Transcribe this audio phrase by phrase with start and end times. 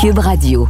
[0.00, 0.68] Cube Radio.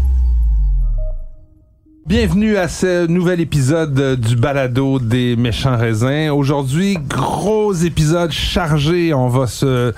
[2.06, 6.30] Bienvenue à ce nouvel épisode du balado des méchants raisins.
[6.30, 9.14] Aujourd'hui, gros épisode chargé.
[9.14, 9.92] On va se,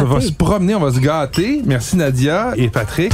[0.00, 1.62] se- va se promener, on va se gâter.
[1.66, 3.12] Merci Nadia et Patrick.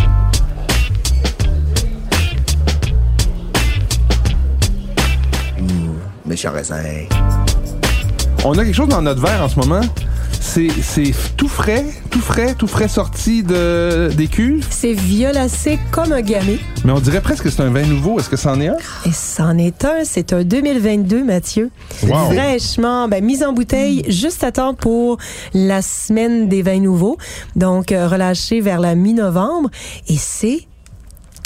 [6.25, 6.83] Méchant raisin.
[8.45, 9.81] On a quelque chose dans notre verre en ce moment?
[10.41, 14.67] C'est tout frais, tout frais, tout frais sorti de, des cuves?
[14.71, 16.59] C'est violacé comme un gamay.
[16.85, 18.19] Mais on dirait presque que c'est un vin nouveau.
[18.19, 18.77] Est-ce que c'en est un?
[19.05, 21.71] Et c'en est un, c'est un 2022, Mathieu.
[22.03, 22.33] Wow.
[22.33, 25.19] Fraîchement, ben, mise en bouteille juste à temps pour
[25.53, 27.19] la semaine des vins nouveaux.
[27.55, 29.71] Donc, euh, relâché vers la mi-novembre.
[30.09, 30.67] Et c'est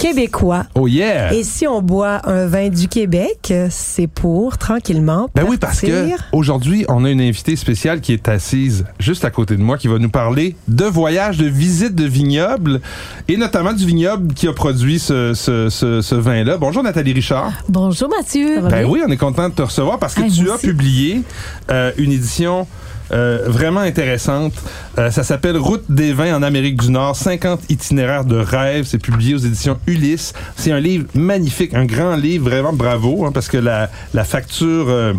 [0.01, 0.65] québécois.
[0.73, 1.31] Oh yeah!
[1.31, 6.09] Et si on boit un vin du Québec, c'est pour tranquillement Ben oui, parce que
[6.31, 9.87] aujourd'hui, on a une invitée spéciale qui est assise juste à côté de moi, qui
[9.87, 12.81] va nous parler de voyage, de visite de vignoble,
[13.27, 16.57] et notamment du vignoble qui a produit ce, ce, ce, ce vin-là.
[16.57, 17.51] Bonjour Nathalie Richard.
[17.69, 18.61] Bonjour Mathieu.
[18.69, 21.21] Ben oui, on est content de te recevoir parce que Ah, tu as publié
[21.69, 22.65] euh, une édition
[23.13, 24.53] euh, vraiment intéressante.
[24.97, 28.85] Euh, ça s'appelle Route des vins en Amérique du Nord, 50 itinéraires de rêve.
[28.85, 30.33] C'est publié aux éditions Ulysse.
[30.55, 34.85] C'est un livre magnifique, un grand livre, vraiment bravo, hein, parce que la, la facture
[34.89, 35.13] euh,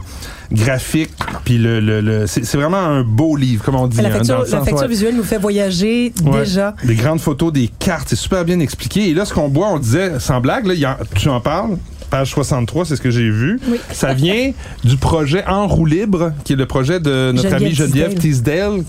[0.51, 1.11] graphique,
[1.45, 3.97] puis le, le, le- c'est vraiment un beau livre, comme on dit.
[4.03, 4.89] La hein, facture, dans le la sens, facture ouais.
[4.89, 6.41] visuelle nous fait voyager Ouais.
[6.41, 6.75] déjà.
[6.85, 9.09] Des grandes photos, des cartes, c'est super bien expliqué.
[9.09, 11.41] Et là, ce qu'on boit, on disait, sans blague, là, il y a- tu en
[11.41, 11.77] parles,
[12.13, 13.59] page 63, c'est ce que j'ai vu.
[13.67, 13.79] Oui.
[13.91, 14.53] Ça vient
[14.85, 18.85] du projet En roue libre, qui est le projet de notre Geneviève amie Geneviève Teasdale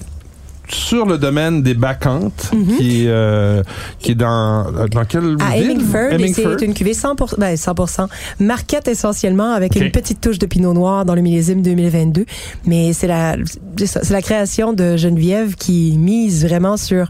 [0.67, 3.61] sur le domaine des bacchantes, qui, est, euh,
[3.99, 5.71] qui est dans, dans quelle À ville?
[5.71, 8.07] Hemingford, c'est une cuvée 100%, ben 100%,
[8.39, 12.25] marquette essentiellement avec une petite touche de pinot noir dans le millésime 2022.
[12.65, 13.35] Mais c'est la,
[13.77, 17.09] c'est la création de Geneviève qui mise vraiment sur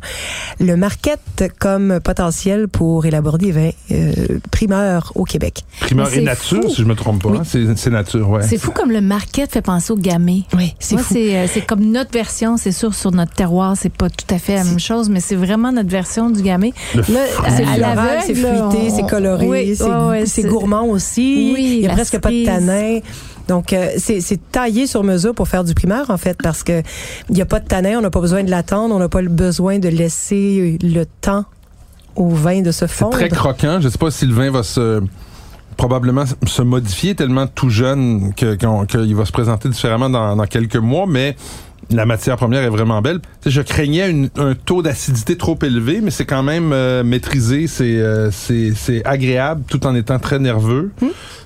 [0.60, 4.14] le marquette comme potentiel pour élaborer des vins euh,
[4.52, 5.64] primeurs au Québec.
[5.82, 6.70] Primeur et nature, fou.
[6.70, 7.30] si je me trompe pas.
[7.30, 7.38] Oui.
[7.40, 7.74] hein.
[7.76, 8.42] C'est nature, ouais.
[8.48, 10.44] C'est fou comme le market fait penser au gamay.
[10.56, 11.14] Oui, c'est Moi, fou.
[11.14, 14.38] c'est euh, c'est comme notre version, c'est sûr, sur notre terroir, c'est pas tout à
[14.40, 16.72] fait la même chose, mais c'est vraiment notre version du gamay.
[16.96, 17.04] Là,
[17.50, 21.52] C'est floral, c'est fruité, on- c'est coloré, Oui, c'est ouais, gourmand aussi.
[21.54, 23.00] Oui, Il y a presque pas de tanin.
[23.50, 26.82] Donc, euh, c'est taillé sur mesure pour faire du primaire, en fait, parce que
[27.30, 29.22] il y a pas de tanin, on n'a pas besoin de l'attendre, on n'a pas
[29.22, 31.44] le besoin de laisser le temps
[32.16, 33.18] au vin de se C'est fondre.
[33.18, 33.80] très croquant.
[33.82, 35.02] Je sais pas si le vin va se
[35.76, 41.06] probablement se modifier tellement tout jeune qu'il va se présenter différemment dans, dans quelques mois,
[41.08, 41.36] mais
[41.94, 43.20] la matière première est vraiment belle.
[43.46, 48.30] Je craignais un taux d'acidité trop élevé, mais c'est quand même euh, maîtrisé, c'est euh,
[49.06, 50.92] agréable tout en étant très nerveux,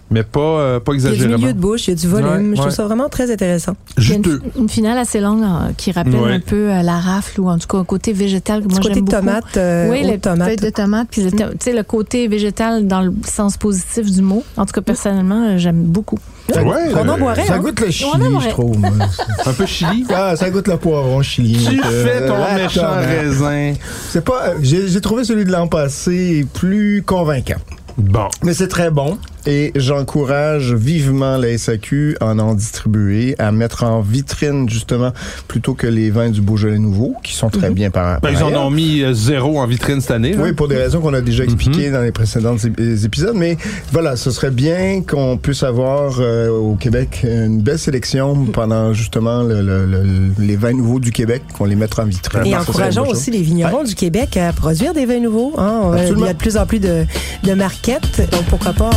[0.09, 1.37] mais pas euh, pas Il y a du exagérément.
[1.39, 2.27] milieu de bouche, il y a du volume.
[2.29, 2.55] Ouais, Je ouais.
[2.57, 3.73] trouve ça vraiment très intéressant.
[3.97, 6.33] Une, finale assez longue euh, qui rappelle Ouais.
[6.33, 8.93] un peu euh, la rafle ou en tout cas un côté végétal que moi j'aime
[8.99, 9.11] beaucoup.
[9.11, 10.47] tomate, euh, oui, aux le tomates.
[10.47, 14.43] feuille de tomate, puis tu sais, le côté végétal dans le sens positif du mot.
[14.55, 16.17] En tout cas, personnellement, euh, j'aime beaucoup.
[16.55, 16.63] Ouais,
[16.95, 17.59] On en boirait, Ça hein?
[17.59, 18.09] goûte le chili,
[18.41, 18.77] je trouve.
[19.45, 20.05] un peu chili?
[20.15, 21.57] ah, ça goûte le poivron chili.
[21.69, 23.05] Tu fais ton la méchant tomate.
[23.05, 23.73] raisin.
[24.09, 24.53] C'est pas.
[24.61, 27.57] j'ai trouvé celui de l'an passé plus convaincant.
[27.97, 28.27] Bon.
[28.43, 34.01] Mais c'est très bon et j'encourage vivement la SAQ à en distribuer, à mettre en
[34.01, 35.13] vitrine justement
[35.47, 38.43] plutôt que les vins du Beaujolais Nouveau qui sont très bien par, Ben, par ils
[38.43, 40.33] en ont mis euh, zéro en vitrine cette année.
[40.33, 40.43] là.
[40.43, 43.35] Oui, pour des raisons qu'on a déjà expliquées dans les précédents ép- épisodes.
[43.35, 43.57] Mais
[43.93, 49.43] voilà, ce serait bien qu'on puisse avoir euh, au Québec une belle sélection pendant justement
[49.43, 52.45] le- le- le- les vins nouveaux du Québec, qu'on les mette en vitrine.
[52.45, 55.53] Et encourageons aussi les vignerons du Québec à produire des vins nouveaux.
[55.57, 55.91] hein.
[55.93, 57.05] Euh, Il y a de plus en plus de,
[57.43, 58.89] de marquettes, donc pourquoi pas.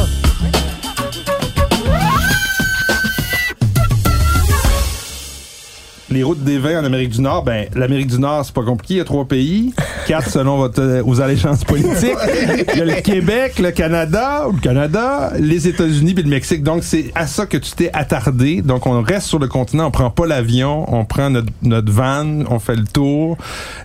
[6.10, 8.94] Les routes des vins en Amérique du Nord, ben l'Amérique du Nord, c'est pas compliqué,
[8.94, 9.72] il y a trois pays,
[10.06, 12.16] quatre selon votre euh, vos allégeances politiques.
[12.72, 16.62] Il y a le Québec, le Canada, ou le Canada, les États-Unis puis le Mexique.
[16.62, 18.60] Donc c'est à ça que tu t'es attardé.
[18.62, 22.44] Donc on reste sur le continent, on prend pas l'avion, on prend notre, notre van,
[22.50, 23.36] on fait le tour.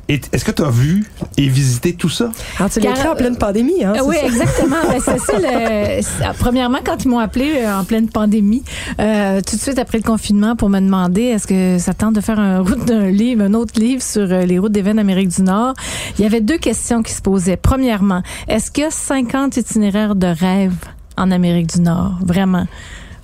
[0.07, 1.05] Est-ce que tu as vu
[1.37, 2.31] et visité tout ça?
[2.57, 3.93] Alors, tu l'as Car- écrit en pleine pandémie, hein?
[3.97, 4.25] Euh, oui, ça?
[4.27, 4.75] exactement.
[4.89, 5.33] Ben, c'est ça.
[5.39, 8.63] le- premièrement, quand ils m'ont appelé euh, en pleine pandémie,
[8.99, 12.21] euh, tout de suite après le confinement, pour me demander est-ce que ça tente de
[12.21, 12.63] faire un
[13.11, 15.73] livre, un autre livre sur euh, les routes des vins d'Amérique du Nord,
[16.17, 17.57] il y avait deux questions qui se posaient.
[17.57, 20.75] Premièrement, est-ce qu'il y a 50 itinéraires de rêve
[21.17, 22.17] en Amérique du Nord?
[22.25, 22.65] Vraiment?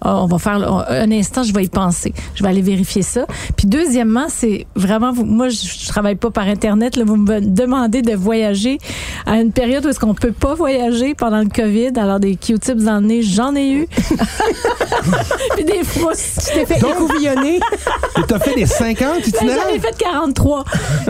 [0.02, 2.14] Ah, on va faire un instant, je vais y penser.
[2.36, 3.26] Je vais aller vérifier ça.
[3.56, 7.40] Puis deuxièmement, c'est vraiment vous, moi je, je travaille pas par internet là, vous me
[7.40, 8.78] demandez de voyager
[9.26, 11.92] à une période où est-ce qu'on peut pas voyager pendant le Covid.
[11.98, 13.88] Alors des Q-tips dans le nez, j'en ai eu.
[15.56, 16.50] Puis des frousses.
[16.52, 17.58] Tu t'es fait écouvillonner.
[17.58, 19.64] Et t'as fait les 50 Ben, itinéraires?
[19.70, 20.64] J'en ai fait 43.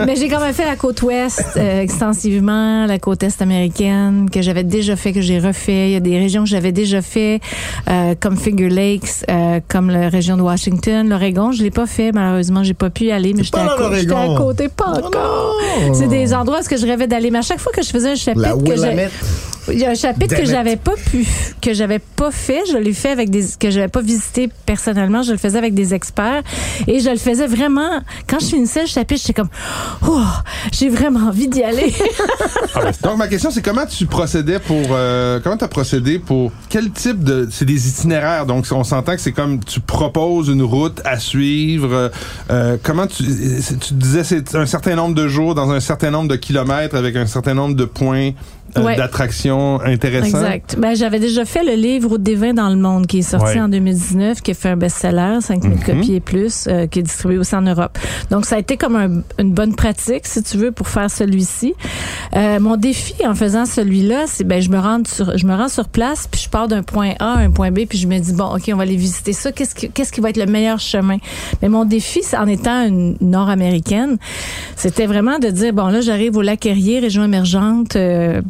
[0.06, 4.42] Mais j'ai quand même fait la côte ouest euh, extensivement, la côte est américaine que
[4.42, 5.88] j'avais déjà fait, que j'ai refait.
[5.88, 7.40] Il y a des régions que j'avais déjà fait,
[7.88, 11.52] euh, comme Finger Lakes, euh, comme la région de Washington, l'Oregon.
[11.52, 12.62] Je l'ai pas fait, malheureusement.
[12.64, 14.68] J'ai pas pu y aller, mais j'étais à, dans cô- j'étais à côté.
[14.68, 15.56] Pas encore.
[15.94, 17.30] C'est des endroits où ce que je rêvais d'aller.
[17.30, 19.12] Mais à chaque fois que je faisais un La chapitre que j'ai- Willamette.
[19.68, 21.26] Il y a un chapitre que j'avais pas pu,
[21.60, 22.62] que j'avais pas fait.
[22.70, 25.22] Je l'ai fait avec des, que j'avais pas visité personnellement.
[25.22, 26.42] Je le faisais avec des experts.
[26.86, 29.50] Et je le faisais vraiment, quand je finissais le chapitre, j'étais comme,
[30.08, 30.20] oh,
[30.72, 31.92] j'ai vraiment envie d'y aller.
[33.02, 34.82] Donc, ma question, c'est comment tu procédais pour.
[34.90, 36.52] euh, comment tu as procédé pour.
[36.68, 37.48] Quel type de.
[37.50, 38.46] C'est des itinéraires.
[38.46, 41.92] Donc, on s'entend que c'est comme tu proposes une route à suivre.
[41.92, 42.08] euh,
[42.50, 43.24] euh, comment tu.
[43.24, 47.16] Tu disais c'est un certain nombre de jours dans un certain nombre de kilomètres avec
[47.16, 48.30] un certain nombre de points
[48.80, 48.96] Ouais.
[48.96, 50.38] d'attraction intéressants.
[50.38, 50.76] Exact.
[50.78, 53.56] Ben, j'avais déjà fait le livre Route des vins dans le monde qui est sorti
[53.56, 53.60] Ouais.
[53.60, 55.84] en 2019, qui a fait un best-seller, 5000 Mhm.
[55.84, 57.98] copies et plus, euh, qui est distribué aussi en Europe.
[58.30, 61.74] Donc, ça a été comme un- une bonne pratique, si tu veux, pour faire celui-ci.
[62.34, 65.68] Euh, mon défi en faisant celui-là, c'est ben je me rends sur je me rends
[65.68, 68.18] sur place, puis je pars d'un point A à un point B, puis je me
[68.18, 69.52] dis bon, ok, on va aller visiter ça.
[69.52, 71.18] Qu'est-ce qui qu'est-ce qui va être le meilleur chemin?
[71.60, 74.16] Mais mon défi, en étant une Nord-américaine,
[74.76, 77.96] c'était vraiment de dire bon là, j'arrive au lac Erie, région émergente.
[77.96, 78.40] euh,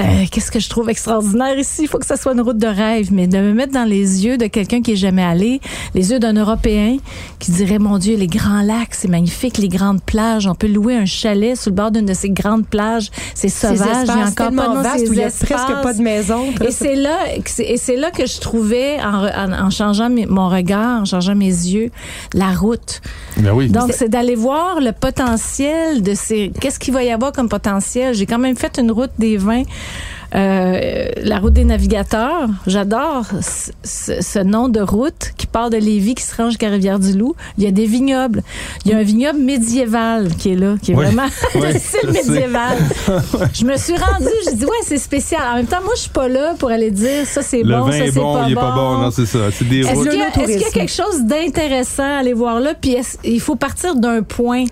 [0.00, 1.82] euh, qu'est-ce que je trouve extraordinaire ici?
[1.82, 4.24] Il faut que ça soit une route de rêve, mais de me mettre dans les
[4.26, 5.60] yeux de quelqu'un qui est jamais allé,
[5.94, 6.98] les yeux d'un Européen
[7.38, 10.96] qui dirait, mon Dieu, les grands lacs, c'est magnifique, les grandes plages, on peut louer
[10.96, 14.22] un chalet sur le bord d'une de ces grandes plages, c'est Ces sauvage, il y
[14.22, 16.44] a encore pas de vastes où il y a presque pas de maison.
[16.66, 17.18] et c'est là,
[17.58, 21.04] et c'est là que je trouvais, en, re- en, en changeant mes- mon regard, en
[21.04, 21.90] changeant mes yeux,
[22.34, 23.00] la route.
[23.38, 23.68] Ben oui.
[23.68, 26.52] Donc, c'est d'aller voir le potentiel de ces.
[26.60, 28.14] Qu'est-ce qu'il va y avoir comme potentiel?
[28.14, 29.62] J'ai quand même fait une route des vins.
[30.34, 33.24] Euh, la route des navigateurs, j'adore
[33.84, 37.34] ce, nom de route qui part de Lévis, qui se rend jusqu'à Rivière-du-Loup.
[37.58, 38.42] Il y a des vignobles.
[38.84, 41.04] Il y a un vignoble médiéval qui est là, qui est Oui.
[41.04, 42.76] vraiment Oui, de style je médiéval.
[43.54, 45.40] je me suis rendue, j'ai dit, ouais, c'est spécial.
[45.52, 47.96] En même temps, moi, je suis pas là pour aller dire ça, c'est bon, ça,
[47.98, 48.98] est c'est bon, pas il est pas bon.
[48.98, 49.38] Non, c'est ça.
[49.52, 50.08] C'est des est-ce routes.
[50.10, 52.74] qu'il y, a- est-ce qu'il y a quelque chose d'intéressant à aller voir là?
[52.78, 54.64] Puis il faut partir d'un point.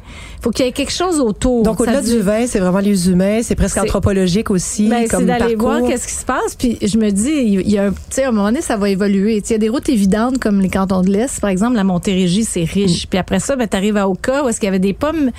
[0.44, 1.62] Il faut qu'il y ait quelque chose autour.
[1.62, 4.90] Donc, au-delà du vin, c'est vraiment les humains, c'est presque anthropologique aussi.
[4.90, 6.54] ben, comme c'est d'aller voir qu'est-ce qui se passe.
[6.54, 8.76] Puis je me dis, il y a un, tu sais, à un moment donné, ça
[8.76, 9.42] va évoluer.
[9.42, 12.44] Il y a des routes évidentes comme les cantons de l'Est, par exemple, la Montérégie,
[12.44, 13.06] c'est riche.
[13.08, 15.30] Puis après ça, ben, tu arrives à Oka, où est-ce qu'il y avait des pommes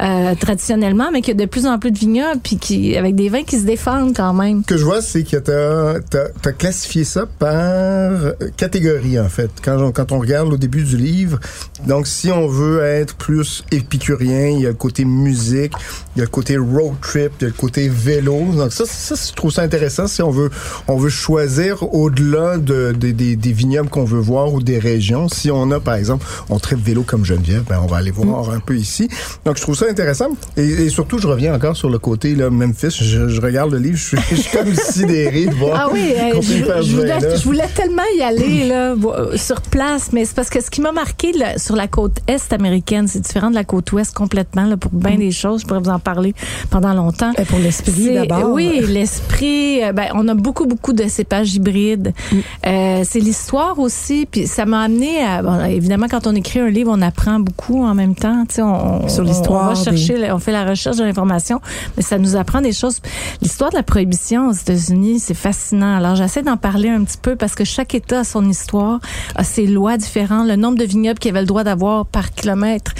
[0.00, 3.14] euh, traditionnellement, mais qu'il y a de plus en plus de vignobles, puis qui, avec
[3.16, 4.62] des vins qui se défendent quand même.
[4.62, 9.50] Ce que je vois, c'est que tu as, classifié ça par euh, catégorie, en fait.
[9.62, 11.38] Quand on, quand on regarde au début du livre,
[11.86, 15.72] donc si on veut être plus épicurien, il y a le côté musique,
[16.16, 18.38] il y a le côté road trip, il y a le côté vélo.
[18.56, 20.50] Donc ça, ça je trouve ça intéressant si on veut,
[20.88, 25.28] on veut choisir au-delà de, de- des- des vignobles qu'on veut voir ou des régions.
[25.28, 28.50] Si on a, par exemple, on traite vélo comme Geneviève, ben on va aller voir
[28.50, 29.08] un peu ici.
[29.44, 30.28] Donc je trouve ça intéressant.
[30.56, 32.90] Et, et surtout, je reviens encore sur le côté là, Memphis.
[33.00, 36.12] Je, je regarde le livre, je suis, je suis comme sidéré de voir Ah oui,
[36.16, 37.36] euh, je, voulais, vin-là.
[37.36, 40.80] je voulais tellement y aller là, euh, sur place, mais c'est parce que ce qui
[40.80, 44.43] m'a marqué là, sur la côte est américaine, c'est différent de la côte ouest complètement
[44.54, 45.62] là, pour bien des choses.
[45.62, 46.34] Je pourrais vous en parler
[46.70, 47.32] pendant longtemps.
[47.38, 48.50] Et pour l'esprit d'abord.
[48.52, 49.82] Oui, l'esprit.
[49.82, 52.12] euh, Ben, on a beaucoup, beaucoup de cépages hybrides.
[52.32, 52.36] Mm.
[52.66, 54.26] Euh, c'est l'histoire aussi.
[54.30, 55.42] Puis ça m'a amené à.
[55.42, 58.44] bon, évidemment, quand on écrit un livre, on apprend beaucoup en même temps.
[58.48, 61.60] Tu sais, on, Sur l'histoire On, va chercher, on fait la recherche de l'information,
[61.96, 63.00] mais ça nous apprend des choses.
[63.42, 65.96] L'histoire de la prohibition aux États-Unis, c'est fascinant.
[65.96, 69.00] Alors j'essaie d'en parler un petit peu parce que chaque État a son histoire,
[69.36, 70.48] a ses lois différentes.
[70.48, 72.92] Le nombre de vignobles qu'ils avaient le droit d'avoir par kilomètre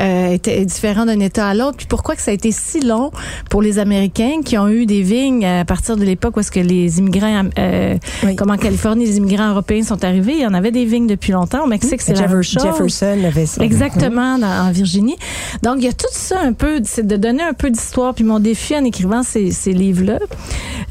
[0.00, 1.76] euh, était différent d'un État à l'autre.
[1.76, 3.10] Puis pourquoi que ça a été si long
[3.50, 6.60] pour les Américains qui ont eu des vignes à partir de l'époque où est-ce que
[6.60, 8.36] les immigrants, euh, Oui.
[8.36, 11.32] comme en Californie, les immigrants européens sont arrivés, il y en avait des vignes depuis
[11.32, 11.64] longtemps.
[11.64, 12.62] Au Mexique, c'est la même Jeffer- chose.
[12.62, 13.62] Jefferson avait ça.
[13.62, 15.16] Exactement, dans- en Virginie.
[15.62, 18.14] Donc, il y a tout ça un peu, c'est de donner un peu d'histoire.
[18.14, 20.18] Puis mon défi en écrivant ces, ces livres-là,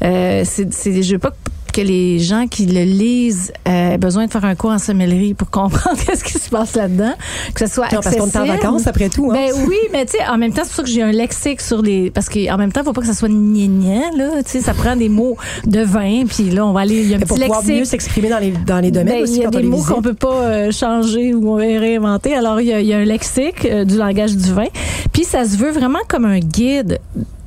[0.04, 1.32] euh, c'est, c'est, je veux pas
[1.72, 5.34] que les gens qui le lisent euh, aient besoin de faire un cours en sommellerie
[5.34, 7.12] pour comprendre qu'est-ce qui se passe là-dedans,
[7.54, 8.48] que ce soit Non, parce qu'on est en accessible.
[8.48, 9.30] vacances après tout.
[9.30, 9.34] Hein?
[9.34, 11.60] Ben oui, mais tu sais, en même temps, c'est pour ça que j'ai un lexique
[11.60, 12.10] sur les.
[12.10, 14.42] Parce qu'en même temps, faut pas que ça soit gnagnan, là.
[14.44, 15.36] Tu sais, ça prend des mots
[15.66, 17.02] de vin, puis là, on va aller.
[17.02, 19.22] Il y a un Mais pour pouvoir mieux s'exprimer dans les, dans les domaines Ben,
[19.22, 22.34] aussi il y a des mots qu'on peut pas euh, changer ou réinventer.
[22.34, 24.66] Alors, il y a, il y a un lexique euh, du langage du vin.
[25.12, 26.98] Puis, ça se veut vraiment comme un guide.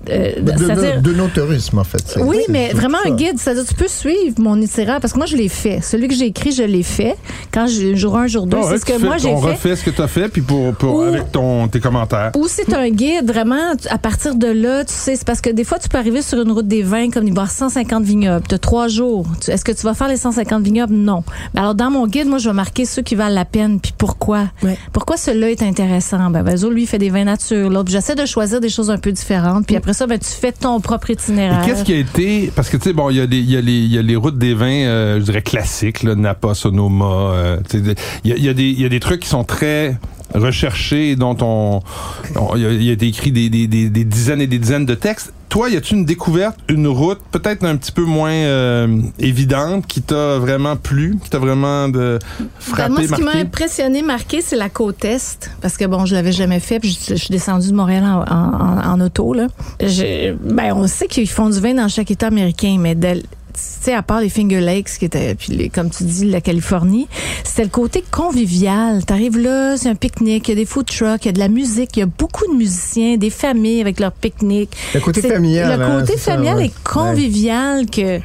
[0.10, 0.52] Euh, De,
[1.02, 1.26] de, nos
[1.80, 2.18] en fait.
[2.22, 3.10] Oui, mais vraiment ça.
[3.10, 3.38] un guide.
[3.40, 5.80] C'est-à-dire, tu peux suivre mon itinéraire parce que moi, je l'ai fait.
[5.82, 7.16] Celui que j'ai écrit, je l'ai fait.
[7.52, 9.52] Quand j'ai jour 1, jour 2, Ah c'est ce que fais- moi, j'ai on fait.
[9.52, 12.32] refait ce que tu as fait, puis pour, pour, Ou- avec ton, tes commentaires.
[12.38, 15.64] Ou c'est un guide, vraiment, à partir de là, tu sais, c'est parce que des
[15.64, 18.04] fois, tu peux arriver sur une route des vins, comme il va y avoir 150
[18.04, 18.46] vignobles.
[18.48, 19.26] Tu as trois jours.
[19.48, 20.94] Est-ce que tu vas faire les 150 vignobles?
[20.94, 21.24] Non.
[21.54, 23.94] Mais alors, dans mon guide, moi, je vais marquer ceux qui valent la peine, puis
[23.98, 24.50] pourquoi.
[24.64, 24.78] Ouais.
[24.92, 26.30] Pourquoi celui-là est intéressant?
[26.30, 27.70] Ben, Vazo, lui, il fait des vins nature.
[27.70, 29.66] L'autre, j'essaie de choisir des choses un peu différentes.
[29.66, 31.66] Puis après ça, ben, tu fais ton propre itinéraire.
[31.66, 33.94] Qu'est-ce qui a été parce que tu sais bon il y a les il y
[33.94, 37.58] y a les routes des vins euh, je dirais classiques Napa Sonoma euh,
[38.24, 39.98] il y a, y a des trucs qui sont très
[40.34, 41.82] recherchés dont on
[42.56, 45.32] il y a, été écrit des, des, des, des dizaines et des dizaines de textes
[45.50, 50.02] toi y a-tu une découverte une route peut-être un petit peu moins euh, évidente qui
[50.02, 54.42] t'a vraiment plu qui t'a vraiment de Ben, frappé moi, ce qui m'a impressionné, marqué,
[54.42, 55.52] c'est la côte est.
[55.62, 56.80] Parce que, bon, je l'avais jamais fait.
[56.80, 59.34] Puis je, je suis descendue de Montréal en, en- en auto.
[59.34, 59.48] Là.
[59.80, 63.22] Je- ben, on sait qu'ils font du vin dans chaque État américain, mais de-
[63.62, 67.08] sais, à part les Finger Lakes, qui étaient, puis les, comme tu dis, la Californie,
[67.44, 69.06] c'était le côté convivial.
[69.06, 71.40] T'arrives là, c'est un pique-nique, il y a des food trucks, il y a de
[71.40, 74.72] la musique, il y a beaucoup de musiciens, des familles avec leur pique-nique.
[74.94, 75.80] Le côté familial.
[75.80, 76.66] Le hein, côté ça, familial ouais.
[76.66, 78.20] est convivial que.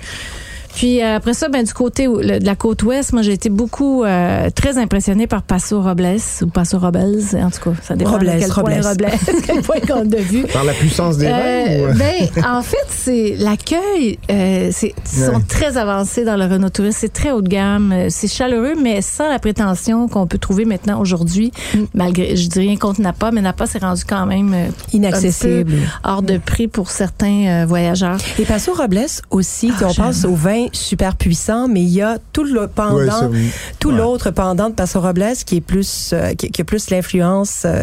[0.78, 3.48] Puis euh, après ça, ben du côté le- de la côte ouest, moi j'ai été
[3.48, 8.12] beaucoup euh, très impressionnée par Paso Robles ou Paso Robles, en tout cas, ça dépend
[8.12, 8.86] Robles, de quel point Robles.
[8.86, 9.06] Robles,
[9.46, 10.42] quel point qu'on a vu.
[10.52, 11.84] Par la puissance des vins Euh, ou...
[11.86, 11.94] euh?
[11.94, 14.18] ben, en fait, c'est l'accueil.
[14.30, 15.42] Euh, c'est ils sont Ouais.
[15.48, 16.98] très avancés dans le Renault Touriste.
[17.00, 17.92] C'est très haut de gamme.
[18.08, 21.50] C'est chaleureux, mais sans la prétention qu'on peut trouver maintenant aujourd'hui.
[21.74, 21.78] Mm.
[21.94, 25.72] Malgré, je dis rien contre Napa, mais Napa s'est rendu quand même euh, Inaccessible.
[26.04, 28.18] hors de prix pour certains euh, voyageurs.
[28.38, 30.04] Et Paso Robles aussi, Ah, on j'aime.
[30.06, 33.48] pense au vin super puissant, mais il y a tout le pendant, Ouais, ça, oui.
[33.78, 33.96] tout Ouais.
[33.96, 37.82] l'autre pendant de Paso Robles qui est plus, euh, qui, qui a plus l'influence euh,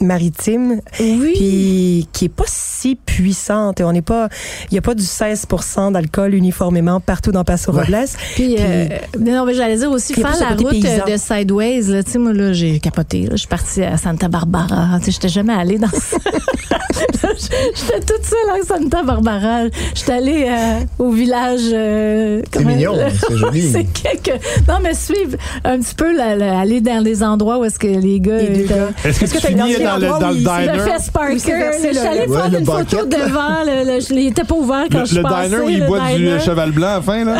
[0.00, 1.32] maritime, Oui.
[1.34, 3.80] puis qui est pas si puissante.
[3.80, 4.28] Et on n'est pas,
[4.70, 7.82] il y a pas du 16% d'alcool uniformément partout dans Paso Ouais.
[7.84, 8.06] Robles.
[8.34, 8.86] Puis, euh,
[9.18, 11.04] non, mais j'allais dire aussi, faire la route paysan.
[11.06, 13.30] de Sideways, là, tu sais, moi, là, j'ai capoté, là.
[13.32, 14.98] Je suis partie à Santa Barbara.
[14.98, 16.16] Tu sais, j'étais jamais allée dans ça.
[17.38, 19.64] J'étais toute seule à Santa Barbara.
[19.94, 21.60] J'étais allée euh, au village.
[22.08, 22.94] Euh, C'est mignon,
[23.28, 23.72] c'est joli.
[23.94, 24.40] quelques.
[24.68, 27.86] Non, mais suivre un petit peu, la- la- aller dans les endroits où est-ce que
[27.86, 28.38] les gars.
[28.38, 28.88] Gars.
[29.04, 30.78] est-ce que Est-ce tu que t'as finis dans le dans où le il- Le diner?
[30.92, 31.34] Fest Parker.
[31.34, 33.62] Je suis le- allée faire le une photo devant.
[33.64, 35.68] Le, le- je- il était pas ouvert quand le, je suis le passée, diner où
[35.68, 36.30] il le boit du diner.
[36.32, 37.34] euh, cheval blanc à la fin là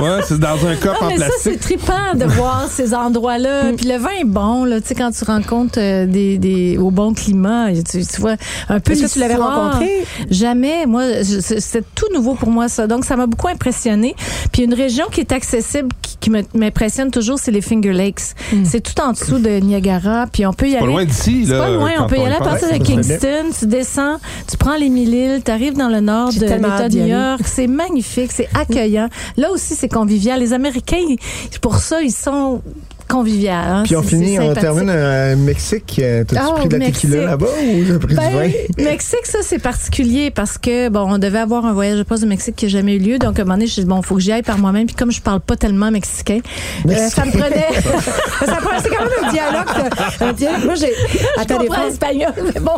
[0.00, 3.72] ouais c'est dans un Non, en mais ça, c'est plastique trippant de voir ces endroits-là.
[3.76, 4.80] Puis le vin est bon, là.
[4.80, 8.36] Tu sais, quand tu rencontres euh, des, des, au bon climat, tu, tu vois
[8.68, 10.04] un peu Est-ce que tu l'avais rencontré?
[10.30, 10.86] Jamais.
[10.86, 12.86] Moi, c'était tout nouveau pour moi, ça.
[12.86, 14.09] Donc, ça m'a beaucoup impressionné.
[14.52, 15.88] Puis une région qui est accessible,
[16.20, 18.34] qui, m'impressionne toujours, c'est les Finger Lakes.
[18.64, 20.26] C'est tout en dessous de Niagara.
[20.32, 20.86] Puis on peut y pas aller.
[20.86, 24.18] loin d'ici là pas loin, on peut y aller à partir de Kingston, tu descends,
[24.48, 27.06] tu prends les mille îles, tu arrives dans le nord de l'État de New.
[27.06, 27.40] York.
[27.44, 29.08] C'est magnifique, c'est accueillant.
[29.36, 30.40] Là aussi, c'est convivial.
[30.40, 31.16] Les Américains,
[31.60, 32.62] pour ça, ils sont
[33.10, 33.50] conviviaux.
[33.52, 33.82] hein.
[33.84, 36.00] Puis on finit, on termine à Mexique.
[36.02, 37.10] Euh, T'as-tu Ah, pris de la Mexique.
[37.10, 38.30] tequila là-bas ou t'as pris du vin?
[38.76, 42.22] Ben, Mexique, ça, c'est particulier parce que, bon, on devait avoir un voyage de poste
[42.22, 43.18] de Mexique qui n'a jamais eu lieu.
[43.18, 44.86] Donc, à un moment donné, je suis dit, bon, faut que j'y aille par moi-même.
[44.86, 46.38] Puis, comme je parle pas tellement mexicain,
[46.88, 47.66] euh, ça me prenait.
[48.40, 49.66] C'est quand même un dialogue.
[50.20, 50.64] de- Un dialogue.
[50.64, 50.92] Moi, j'ai.
[51.12, 52.72] je Attends, des comprends l'espagnol, mais bon.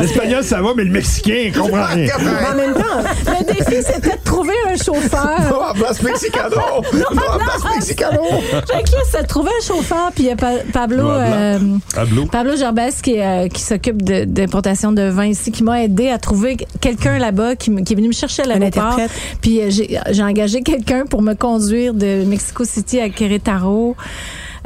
[0.00, 2.82] l'espagnol ça va mais le mexicain il comprend rien en même temps,
[3.26, 5.38] Le défi, c'était de trouver un chauffeur.
[5.50, 6.56] Non, en place Mexicano!
[6.92, 8.20] Non, en place Mexicano!
[8.50, 11.58] Fait que là, ça trouvait un chauffeur, puis il y a Pa- Pablo, euh,
[11.94, 15.82] Pablo Pablo Gerbès qui, est, euh, qui s'occupe de- d'importation de, vin ici, qui m'a
[15.82, 18.96] aidé à trouver quelqu'un là-bas qui, est venu me chercher à l'aéroport.
[19.40, 23.96] Puis euh, j'ai engagé quelqu'un pour me conduire de Mexico City à Querétaro.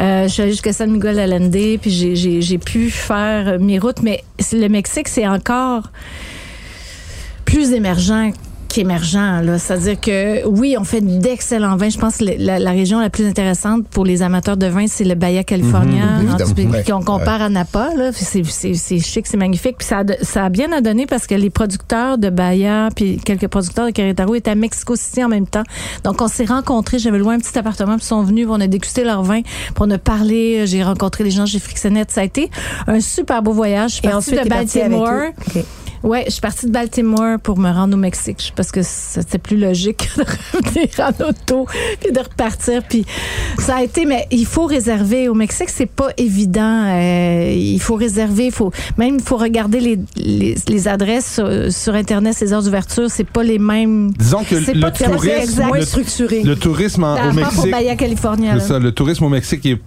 [0.01, 4.03] Euh, je suis allée jusqu'à San Miguel Allende, puis j'ai- pu faire mes routes.
[4.03, 5.91] Mais c'est- le Mexique, c'est encore
[7.45, 8.33] plus émergent
[8.79, 9.43] qu'émergent.
[9.43, 9.59] là.
[9.59, 11.89] C'est-à-dire que oui, on fait d'excellents vins.
[11.89, 15.05] Je pense que la, la région la plus intéressante pour les amateurs de vin, c'est
[15.05, 16.05] le Baja California.
[16.55, 17.91] Puis qu'on compare à Napa.
[17.97, 18.11] là.
[18.13, 19.79] C'est chic, c'est magnifique.
[19.79, 23.19] Puis ça a, ça a bien à donner parce que les producteurs de Baja puis
[23.19, 25.65] quelques producteurs de Querétaro étaient à Mexico City en même temps.
[26.05, 26.99] Donc on s'est rencontrés.
[26.99, 28.47] J'avais loué un petit appartement puis ils sont venus.
[28.49, 29.43] On a dégusté leur vin.
[29.43, 30.67] Puis on a parlé.
[30.67, 31.47] J'ai rencontré les gens.
[31.47, 32.05] J'ai frictionné.
[32.09, 32.51] Ça a été
[32.87, 33.91] un super beau voyage.
[33.91, 35.33] Je suis et ensuite, de t'es parti avec Baltimore.
[36.03, 39.57] Ouais, je suis partie de Baltimore pour me rendre au Mexique parce que c'était plus
[39.57, 40.23] logique de
[40.57, 41.67] revenir en auto
[42.01, 42.83] puis de repartir.
[42.89, 43.05] Puis
[43.59, 46.85] ça a été, mais il faut réserver au Mexique, c'est pas évident.
[46.87, 51.73] Euh, il faut réserver, il faut même il faut regarder les, les, les adresses sur,
[51.73, 54.13] sur, internet, les heures d'ouverture, c'est pas les mêmes.
[54.13, 56.43] Disons que le pas tourisme, le, structuré.
[56.43, 58.61] le tourisme en- au Mexique, Bahia California.
[58.61, 59.79] ça, le tourisme au Mexique est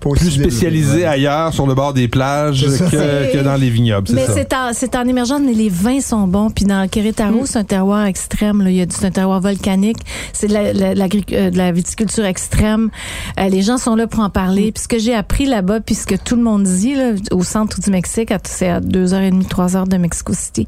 [0.00, 4.52] plus spécialisé ailleurs sur le bord des plages que, dans les vignobles, c'est Mais c'est
[4.54, 6.50] en, c'est en émergence, mais les vins sont bons.
[6.50, 8.62] Puis dans Querétaro, c'est un terroir extrême.
[8.62, 8.70] Là.
[8.70, 9.98] Il y a du, c'est un terroir volcanique.
[10.32, 12.90] C'est de la, la- l'agric- euh, de la viticulture extrême.
[13.38, 14.72] Euh, les gens sont là pour en parler.
[14.72, 17.42] Puis ce que j'ai appris là-bas, puis ce que tout le monde dit là, au
[17.42, 20.66] centre du Mexique, à- c'est à deux heures et demie, trois heures de Mexico City,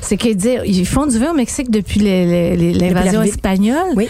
[0.00, 3.92] c'est qu'ils disent, ils font du vin au Mexique depuis les- les- les- l'invasion espagnole.
[3.96, 4.08] Oui.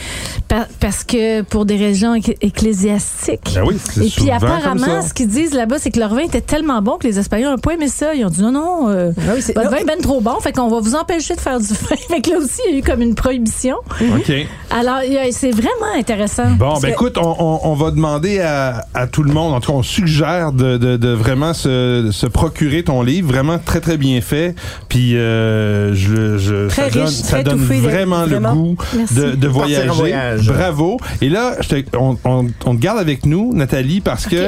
[0.48, 3.52] Pa- parce que pour des régions ecclé- ecclésiastiques.
[3.54, 5.08] Ben oui, c'est Et puis souvent apparemment, ça.
[5.08, 7.58] ce qu'ils disent là-bas, c'est que leur vin était tellement bon que les Espagnols n'ont
[7.58, 8.14] pas aimé ça.
[8.14, 10.52] Ils ont dit non, non, euh, Ah oui, votre vin est ben trop bon, fait
[10.52, 11.96] qu'on va vous empêcher de faire du vin.
[12.08, 13.76] Fait que là aussi, il y a eu comme une prohibition.
[14.00, 14.32] OK.
[14.70, 14.98] Alors,
[15.30, 16.50] c'est vraiment intéressant.
[16.58, 19.60] Bon, ben que- écoute, on, on- on va demander à, à tout le monde, en
[19.60, 23.80] tout cas, on suggère de, de- de vraiment se, se procurer ton livre, vraiment très,
[23.80, 24.54] très bien fait.
[24.88, 28.50] Puis, euh, je, je, Très ça donne, riche, ça très donne vraiment, vraiment.
[28.50, 28.76] le goût
[29.14, 29.88] de, de voyager.
[29.88, 30.46] voyage.
[30.46, 30.98] Bravo.
[31.20, 34.43] Et là, je te- on, on- on te garde avec nous, Nathalie, parce que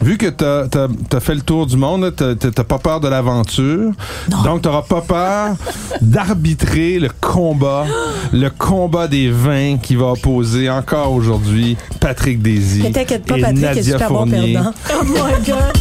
[0.00, 3.92] vu que tu as, fait le tour du monde, tu n'as pas peur de l'aventure.
[4.28, 5.56] Donc, tu n'auras pas peur
[6.00, 7.86] d'arbitrer le combat,
[8.32, 13.40] le combat des vins qui va opposer encore aujourd'hui Patrick Désy Ne t'inquiète pas, et
[13.42, 14.52] Patrick, est Nadia super bon Fournier.
[14.54, 14.72] perdant.
[15.00, 15.72] Oh my God!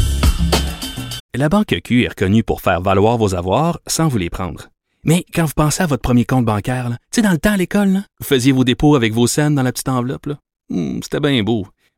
[1.34, 4.68] La Banque Q est reconnue pour faire valoir vos avoirs sans vous les prendre.
[5.06, 7.58] Mais quand vous pensez à votre premier compte bancaire, tu sais, dans le temps à
[7.58, 10.26] l'école, là, vous faisiez vos dépôts avec vos scènes dans la petite enveloppe.
[10.28, 10.36] là.
[10.70, 11.66] Hmm, C'était bien beau.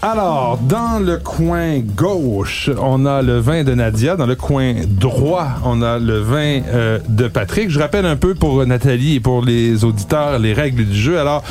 [0.00, 4.14] Alors, dans le coin gauche, on a le vin de Nadia.
[4.14, 7.68] Dans le coin droit, on a le vin euh, de Patrick.
[7.68, 11.18] Je rappelle un peu pour Nathalie et pour les auditeurs les règles du jeu.
[11.18, 11.42] Alors,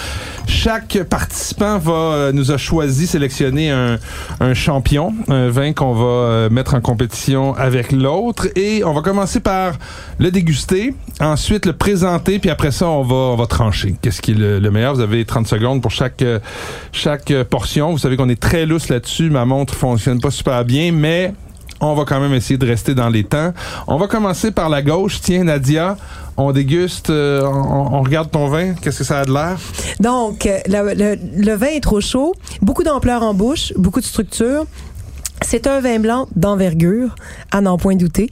[0.48, 4.00] chaque participant va euh, nous a choisi, sélectionné un,
[4.40, 8.48] un champion, un vin qu'on va euh, mettre en compétition avec l'autre.
[8.56, 9.74] Et on va commencer par
[10.20, 13.96] le déguster, ensuite le présenter, puis après ça, on va, on va trancher.
[14.02, 14.96] Qu'est-ce qui est le, le meilleur?
[14.96, 16.40] Vous avez 30 secondes pour chaque, euh,
[16.92, 17.92] chaque portion.
[17.92, 19.30] Vous savez qu'on est très lousse là-dessus.
[19.30, 21.34] Ma montre fonctionne pas super bien, mais
[21.82, 23.54] on va quand même essayer de rester dans les temps.
[23.88, 25.20] On va commencer par la gauche.
[25.22, 25.98] Tiens, Nadia,
[26.36, 28.74] on déguste, euh, on, on regarde ton vin.
[28.74, 29.58] Qu'est-ce que ça a de l'air?
[30.00, 34.06] Donc, euh, le, le- le vin est trop chaud, beaucoup d'ampleur en bouche, beaucoup de
[34.06, 34.66] structure.
[35.42, 37.14] C'est un vin blanc d'envergure,
[37.52, 38.30] à n'en point douter.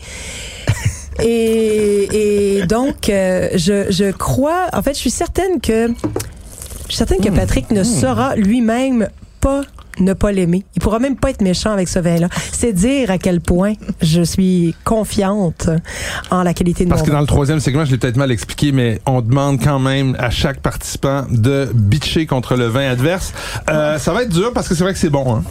[1.23, 5.93] Et, et donc, euh, je, je crois, en fait, je suis certaine que, je
[6.89, 9.07] suis certaine que Patrick ne saura lui-même
[9.39, 9.61] pas
[9.99, 10.63] ne pas l'aimer.
[10.75, 12.27] Il pourra même pas être méchant avec ce vin-là.
[12.51, 15.69] C'est dire à quel point je suis confiante
[16.31, 17.17] en la qualité de Parce mon que vin.
[17.17, 20.29] dans le troisième segment, je l'ai peut-être mal expliqué, mais on demande quand même à
[20.29, 23.33] chaque participant de bitcher contre le vin adverse.
[23.69, 25.35] Euh, ça va être dur parce que c'est vrai que c'est bon.
[25.35, 25.43] Hein?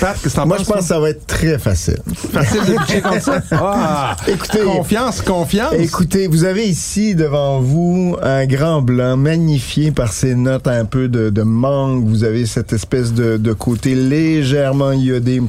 [0.00, 1.98] Pat, qu'est-ce que Moi, je pense que ça va être très facile.
[2.32, 3.42] Facile de bitcher contre ça?
[3.74, 4.16] Ah!
[4.26, 5.74] Écoutez, Confiance, confiance.
[5.74, 11.08] Écoutez, vous avez ici devant vous un grand blanc magnifié par ses notes un peu
[11.08, 12.04] de, de mangue.
[12.06, 15.42] Vous avez cette espèce de, de côté légèrement iodé.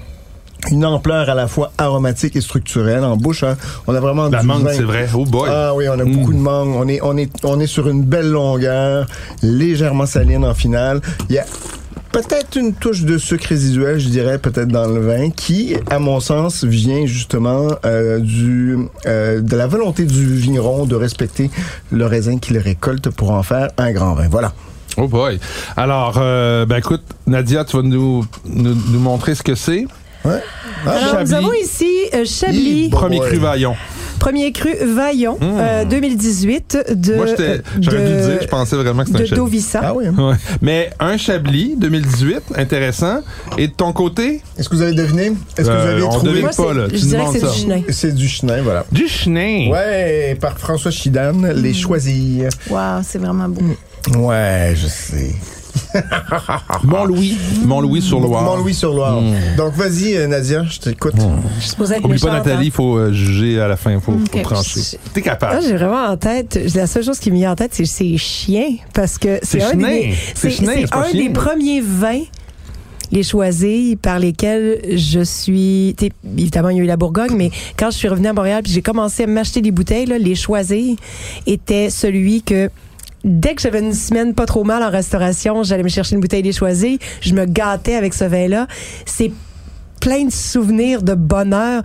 [0.72, 3.44] Une ampleur à la fois aromatique et structurelle en bouche.
[3.44, 3.58] hein.
[3.86, 5.10] On a vraiment La du mangue, c'est vrai.
[5.13, 5.50] Oh boy.
[5.52, 6.16] Ah oui, on a Mm.
[6.16, 6.70] beaucoup de mangue.
[6.76, 9.06] On est, on est, on est sur une belle longueur,
[9.42, 11.02] légèrement saline en finale.
[11.30, 11.46] Il y a
[12.13, 16.22] peut-être une touche de sucre résiduel, je dirais, peut-être dans le vin, qui, à mon
[16.22, 21.52] sens, vient justement euh, du euh, de la volonté du vigneron de respecter
[21.92, 24.30] le raisin qu'il récolte pour en faire un grand vin.
[24.32, 24.54] Voilà.
[24.97, 25.39] Oh boy.
[25.75, 29.86] Alors, euh, ben écoute, Nadia, tu vas nous, nous, nous montrer ce que c'est.
[30.25, 30.41] Ouais.
[30.86, 32.89] Ah, Alors, nous avons ici euh, Chablis.
[32.89, 33.27] Premier boy.
[33.29, 33.75] cru vaillon.
[34.19, 39.01] Premier cru Vaillon, euh, 2018 de Moi, j'étais, j'aurais dû le dire, je pensais vraiment
[39.03, 39.38] que c'était un de chablis.
[39.43, 39.82] Dovissa.
[39.84, 40.06] Ah oui.
[40.08, 40.15] hein.
[40.17, 40.36] Ouais.
[40.62, 43.19] Mais un Chablis 2018, intéressant.
[43.58, 45.34] Et de ton côté, Est-ce que vous avez deviné?
[45.58, 46.27] Est-ce que vous Euh, avez on trouvé?
[46.29, 46.86] devine Moi, pas, c'est- là.
[46.89, 47.51] je Tu nous dirais que c'est ça.
[47.51, 47.82] du chenin.
[47.89, 48.86] C'est du chenin, voilà.
[48.93, 49.69] du chenin.
[49.71, 52.47] Ouais, par François Chidane, Les Choisir.
[52.69, 53.62] Wow, c'est vraiment beau.
[54.18, 55.36] Ouais, je sais.
[56.84, 57.38] Mont-Louis.
[57.66, 58.44] Mont-Louis sur Loire.
[58.44, 59.22] Mont-Louis sur Loire.
[59.22, 59.56] Mm.
[59.58, 61.13] Donc vas-y, euh, Nadia, je t'écoute.
[61.56, 63.92] Je suis supposée être Oublie pas méchante, Nathalie, il faut euh, juger à la fin,
[63.92, 64.42] il faut, faut Ok.
[64.44, 64.82] trancher.
[65.13, 65.62] T'es capable.
[65.63, 68.76] j'ai vraiment en tête, la seule chose qui me vient en tête, c'est ces chiens.
[68.94, 70.13] Parce que c'est un, des,
[70.92, 71.24] pas un chien.
[71.24, 72.22] des premiers vins,
[73.12, 75.96] les choisis, par lesquels je suis.
[76.38, 78.72] Évidemment, il y a eu la Bourgogne, mais quand je suis revenue à Montréal, puis
[78.74, 80.96] j'ai commencé à m'acheter des bouteilles, là, les choisis
[81.48, 82.70] étaient celui que.
[83.23, 86.43] Dès que j'avais une semaine pas trop mal en restauration, j'allais me chercher une bouteille
[86.43, 86.97] des choisis.
[87.21, 88.67] Je me gâtais avec ce vin-là.
[89.05, 89.31] C'est
[90.01, 91.83] plein de souvenirs de bonheur.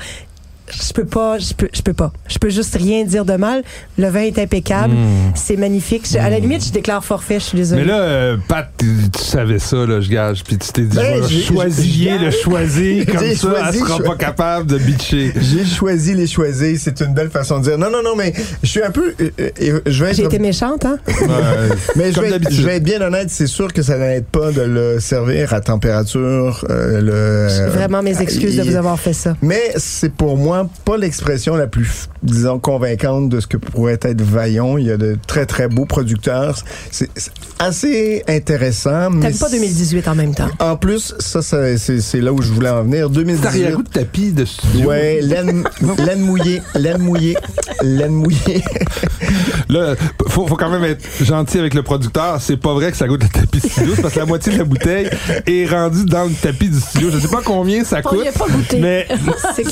[0.71, 2.13] Je peux pas, je peux, je peux pas.
[2.29, 3.63] Je peux juste rien dire de mal.
[3.99, 4.95] Le vin est impeccable.
[5.35, 6.07] C'est magnifique.
[6.11, 7.39] Je- À la limite, je déclare forfait.
[7.41, 7.83] Je suis désolée.
[7.83, 7.87] Hmm.
[7.87, 10.97] Mais là, euh, Pat, tu, tu savais ça, là, je gage, puis tu t'es dit,
[10.97, 15.33] Ben, je choisir le choisir, comme ça, choisi, elle sera pas capable de bitcher.
[15.41, 17.79] J'ai choisi les choisis, c'est une belle façon de dire.
[17.79, 19.15] Non, non, non, mais je suis un peu.
[19.21, 20.99] euh, euh, je vais J'ai été méchante, hein?
[21.07, 21.15] Ouais.
[21.97, 22.57] Mais je vais, être, d'habitude.
[22.57, 25.61] je vais être bien honnête, c'est sûr que ça n'aide pas de le servir à
[25.61, 26.65] température.
[26.71, 29.37] euh, le, Vraiment mes excuses de vous avoir fait ça.
[29.43, 34.21] Mais c'est pour moi pas l'expression la plus, disons, convaincante de ce que pourrait être
[34.21, 34.79] Vaillon.
[34.79, 36.57] Il y a de très, très beaux producteurs.
[36.91, 37.11] C'est
[37.59, 39.11] assez intéressant.
[39.11, 40.49] mais T'aimes pas 2018 en même temps?
[40.61, 43.07] En plus, ça, ça, c'est là où je voulais en venir.
[43.07, 43.47] Cet 2018.
[43.47, 44.89] arrière-goût de tapis de studio.
[44.89, 45.65] Ouais, laine,
[45.99, 47.37] laine mouillée, laine mouillée,
[47.83, 48.63] laine mouillée.
[49.69, 49.95] Là,
[50.29, 52.41] faut, faut quand même être gentil avec le producteur.
[52.41, 54.53] C'est pas vrai que ça goûte le tapis de studio, c'est parce que la moitié
[54.53, 55.11] de la bouteille
[55.47, 57.11] est rendue dans le tapis du studio.
[57.11, 58.25] Je sais pas combien ça coûte.
[58.25, 58.79] y a pas goûté?
[58.81, 59.07] Mais
[59.57, 59.65] C'est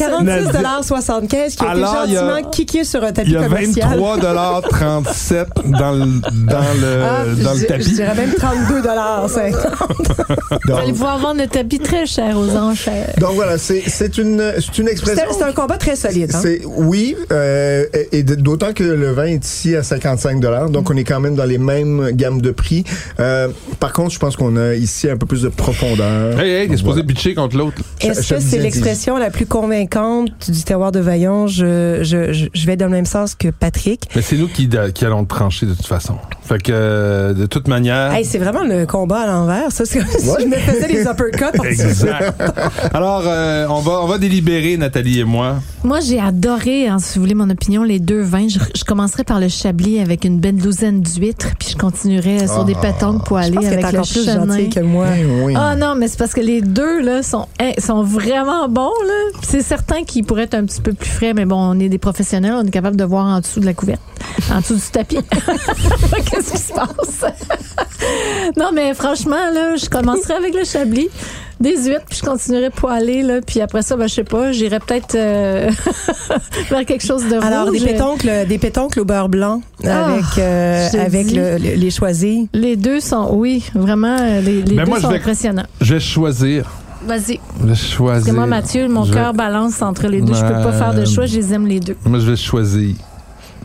[0.80, 3.36] 46,75 qui a été Alors, il y a- gentiment kické sur un il tapis y
[3.36, 3.98] a commercial.
[3.98, 7.92] 23,37 dans le, dans le, Ah, dans le je- Je tapis.
[7.92, 8.82] dirais même 32
[10.66, 13.12] Vous allez pouvoir vendre le tapis très cher aux enchères.
[13.18, 15.24] donc voilà, c'est c'est une, c'est une expression.
[15.36, 16.32] C'est un combat très solide.
[16.34, 16.42] Hein?
[16.76, 20.96] Oui, euh, et et d'autant que le vin est ici à 55 dollars, donc on
[20.96, 22.84] est quand même dans les mêmes gammes de prix.
[23.20, 23.48] Euh,
[23.80, 26.38] par contre, je pense qu'on a ici un peu plus de profondeur.
[26.40, 27.76] Hey, hey, t'es supposé bitcher contre l'autre.
[28.00, 31.46] Est-ce que c'est l'expression la plus convaincante du terroir de Vaillon?
[31.46, 34.08] Je, je, je, je vais dans le même sens que Patrick.
[34.14, 36.16] Mais c'est nous qui, qui allons trancher de toute façon.
[36.42, 38.12] Fait que, euh, de toute manière.
[38.12, 39.72] Hey, c'est vraiment le combat à l'envers.
[39.72, 41.66] Ça, c'est comme si je me faisais les uppercuts.
[41.66, 42.42] Exact.
[42.92, 45.56] Alors, euh, on va on va délibérer, Nathalie et moi.
[45.82, 48.48] Moi, j'ai adoré, hein, si vous voulez mon opinion, les deux vins.
[48.48, 52.64] Je, je commencerai par le Chablis avec une belle douzaine d'huîtres, puis je continuerai sur
[52.64, 54.68] des pétanques pour Je aller avec le plus chenin.
[54.68, 55.06] que moi.
[55.18, 55.54] Eh oui.
[55.56, 59.38] Ah non, mais c'est parce que les deux là sont hein, sont vraiment bons là.
[59.42, 61.98] C'est certain qu'ils pourraient être un petit peu plus frais, mais bon, on est des
[61.98, 64.00] professionnels, on est capable de voir en dessous de la couverte,
[64.52, 65.18] en dessous du tapis.
[66.30, 67.24] Qu'est-ce qui se passe?
[68.56, 71.08] Non, mais franchement là, je commencerai avec le Chablis.
[71.58, 73.40] Des huîtres, puis je continuerai poêler, là.
[73.40, 75.70] Puis après ça, ben, je sais pas, j'irai peut-être euh,
[76.70, 77.78] vers quelque chose de Alors, rouge.
[77.80, 81.34] des pétoncles, des pétoncles au beurre blanc Ah, avec, euh, avec dis.
[81.36, 82.46] le- le- les choisis.
[82.52, 85.64] Les deux sont, oui, vraiment, euh, les, les Ben, deux moi, je sont vais- impressionnants.
[85.80, 86.70] Je vais choisir.
[87.06, 87.38] Vas-y.
[87.64, 88.14] Je.
[88.14, 90.34] Parce que moi, Mathieu, mon Je- cœur balance entre les deux.
[90.34, 91.96] Je peux pas faire de choix, je les aime les deux.
[92.04, 92.94] Moi, je vais choisir.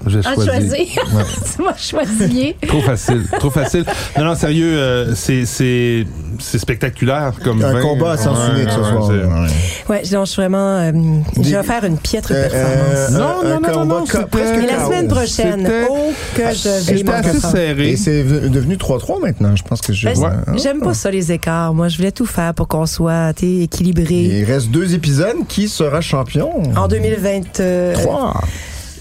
[0.08, 0.54] Je vais Ah, choisir.
[0.54, 0.78] choisir.
[1.14, 1.24] Ouais.
[1.56, 2.56] tu m'as choisi.
[2.68, 3.86] Trop facile, trop facile.
[4.18, 6.06] Non, non, sérieux, euh, c'est c'est
[6.40, 7.82] c'est spectaculaire comme Un vin.
[7.82, 9.08] combat à sens Ouais, unique ce ouais, soir.
[9.08, 10.78] c'est- Ouais, donc je suis vraiment.
[10.78, 10.92] euh,
[11.38, 12.96] je vais faire une piètre Euh, performance.
[12.96, 17.40] euh, Non, non, non, non, non, Mais la semaine prochaine, oh, que je vais assez
[17.40, 17.90] serré.
[17.92, 19.56] Et c'est devenu 3-3 maintenant.
[19.56, 20.08] Je pense que je.
[20.08, 20.58] Ben, Ouais.
[20.62, 21.74] J'aime pas ça, les écarts.
[21.74, 24.14] Moi, je voulais tout faire pour qu'on soit équilibré.
[24.16, 25.36] Il reste deux épisodes.
[25.48, 26.50] Qui sera champion?
[26.76, 28.42] En 2023.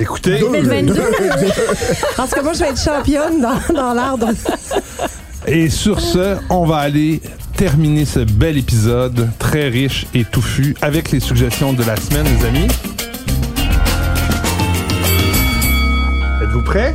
[0.04, 0.18] 3.
[0.18, 0.92] Écoutez, 2022.
[2.18, 4.34] En tout cas, moi, je vais être championne dans, dans
[5.46, 7.20] et sur ce, on va aller
[7.56, 12.46] terminer ce bel épisode très riche et touffu avec les suggestions de la semaine, les
[12.46, 12.68] amis.
[16.42, 16.94] Êtes-vous prêts?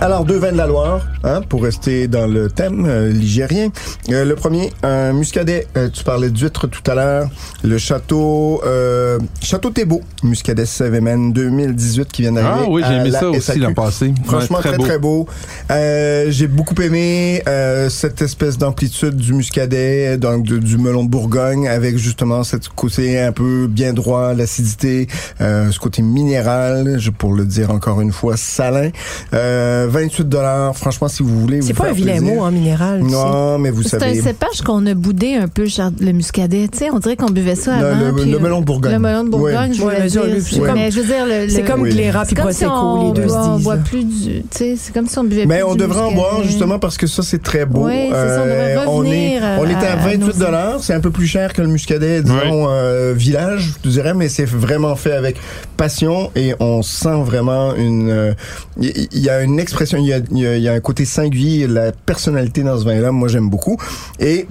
[0.00, 3.70] Alors, deux vins de la Loire, hein, pour rester dans le thème euh, ligérien.
[4.10, 5.66] Euh, le premier, un muscadet.
[5.76, 7.28] Euh, tu parlais d'huîtres tout à l'heure.
[7.64, 12.64] Le château euh, Château Thébault, muscadet Sevemen 2018 qui vient d'arriver.
[12.64, 14.14] Ah oui, j'ai aimé ça aussi l'an passé.
[14.24, 15.26] Franchement, Ouais, très, très beau.
[15.72, 21.08] Euh, j'ai beaucoup aimé euh, cette espèce d'amplitude du muscadet, donc de- du melon de
[21.10, 25.08] Bourgogne, avec justement cette côté un peu bien droit, l'acidité,
[25.40, 28.90] euh, ce côté minéral, je pour le dire encore une fois, salin.
[29.34, 30.76] Euh, 28 dollars.
[30.76, 32.34] Franchement, si vous voulez, C'est pas faire un vilain plaisir.
[32.34, 33.00] mot en minéral.
[33.02, 33.14] tu sais.
[33.14, 34.20] Non, mais vous C'est un savez.
[34.20, 35.64] cépage qu'on a boudé un peu,
[36.00, 36.68] le muscadet.
[36.68, 38.06] Tu sais, on dirait qu'on buvait ça Le- avant.
[38.06, 38.92] le- puis, le euh, melon de Bourgogne.
[38.92, 39.76] Le melon de Bourgogne, Oui.
[39.76, 40.24] je voulais dire.
[40.24, 41.90] le- c'est Mais comme- je veux dire, le, C'est comme Oui.
[41.90, 43.64] Gléra puis c'est comme si Prosecco, on, les deux boit, se on disent.
[43.64, 44.42] boit plus du.
[44.42, 46.78] Tu sais, c'est comme si on buvait Mais plus on du devrait en boire justement
[46.78, 47.86] parce que ça c'est très beau.
[47.86, 50.94] Oui, c'est ça, on devrait on est on euh, à à 28 nos- dollars, c'est
[50.94, 54.96] un peu plus cher que le muscadet disons euh, village, je dirais mais c'est vraiment
[54.96, 55.36] fait avec
[55.76, 58.32] passion et on sent vraiment une euh,
[58.80, 61.04] il y, il y a une expression il y a- il y a un côté
[61.04, 63.76] singulier, la personnalité dans ce vin-là, moi j'aime beaucoup.
[64.20, 64.46] Et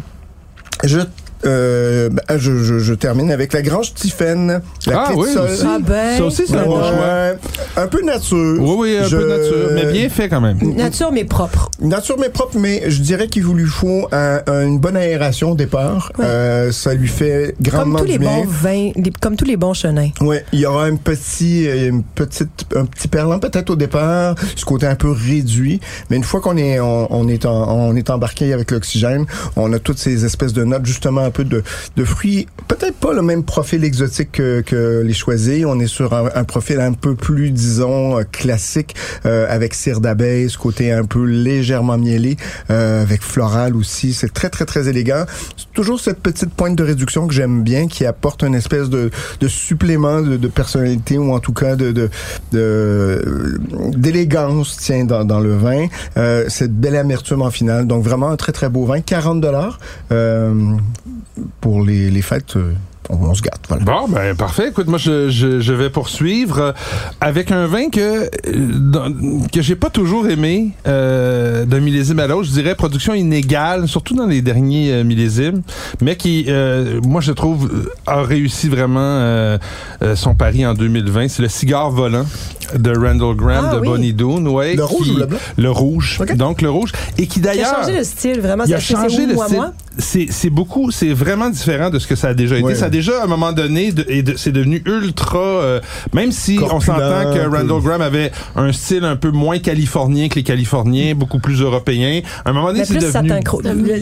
[0.83, 0.99] je,
[1.45, 5.63] euh, ben, je, je, je termine avec la Grange Tiphaine, la Ah oui, aussi.
[5.65, 6.17] Ah ben.
[6.17, 7.83] Ça aussi, c'est un bon Ouais, choix.
[7.83, 8.57] Un peu nature.
[8.59, 10.57] Oui, oui, un Je- peu nature, mais bien fait quand même.
[10.75, 11.69] Nature, mais propre.
[11.79, 15.51] Nature mais propre, mais je dirais qu'il vous lui faut un- un- une bonne aération
[15.51, 16.11] au départ.
[16.17, 16.25] Ouais.
[16.25, 18.37] Euh, ça lui fait Comme grandement tous les du bien.
[18.37, 20.09] bons vins, les- comme tous les bons chenins.
[20.21, 24.35] Ouais, il y aura un petit, euh, une petite, un petit perlant peut-être au départ,
[24.55, 27.95] ce côté un peu réduit, mais une fois qu'on est, on, on est, en- on
[27.95, 31.61] est embarqué avec l'oxygène, on a toutes ces espèces de notes justement un peu de,
[31.95, 35.65] de fruits, peut-être pas le même profil exotique que, que les choisis.
[35.65, 39.99] On est sur un, un profil un peu plus, disons, euh, classique, euh, avec cire
[40.01, 42.37] d'abeille, ce côté un peu légèrement mielé,
[42.71, 44.13] euh, avec floral aussi.
[44.13, 45.25] C'est très très très élégant.
[45.55, 49.11] C'est toujours cette petite pointe de réduction que j'aime bien, qui apporte une espèce de,
[49.39, 52.09] de supplément de, de personnalité ou en tout cas de de-
[52.51, 53.59] de-
[53.95, 55.87] d'élégance, tiens, dans, dans le vin.
[56.17, 57.87] Euh, cette belle amertume en finale.
[57.87, 59.79] Donc vraiment un très très beau vin, 40 dollars
[61.61, 62.57] pour les, fêtes.
[63.09, 63.59] On, on se gâte.
[63.69, 63.83] Voilà.
[63.83, 64.69] Bon, ben parfait.
[64.69, 66.71] Écoute, moi, je, je, je vais poursuivre euh,
[67.21, 69.13] avec un vin que euh, dans-
[69.51, 72.45] que j'ai pas toujours aimé euh, d'un millésime à l'autre.
[72.47, 75.61] Je dirais production inégale, surtout dans les derniers euh, millésimes,
[76.01, 77.69] mais qui, euh, moi, je trouve,
[78.05, 79.57] a réussi vraiment euh,
[80.01, 81.27] euh, son pari en 2020.
[81.29, 82.25] C'est le cigare volant
[82.77, 83.87] de Randall Graham Ah de oui.
[83.87, 84.45] Bonnie Doon.
[84.47, 85.37] Ouais, Le rouge ou le blanc?
[85.57, 86.19] Le rouge.
[86.35, 86.91] Donc, le rouge.
[87.17, 87.75] Et qui Il a d'ailleurs...
[87.81, 88.65] changé le style, vraiment.
[88.67, 89.55] Il a changé le style.
[89.55, 89.71] moi?
[89.99, 92.63] C'est, c'est beaucoup, c'est vraiment différent de ce que ça a déjà été.
[92.65, 92.75] Ouais.
[92.75, 95.79] Ça a déjà, à un moment donné, de- et de- c'est devenu ultra, euh,
[96.13, 97.39] même si on s'entend que.
[97.57, 102.21] Randall Graham avait un style un peu moins californien que les Californiens, beaucoup plus européen.
[102.45, 103.29] À un moment donné, c'est devenu...